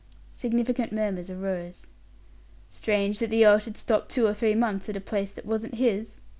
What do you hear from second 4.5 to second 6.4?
months at a place that wasn't his."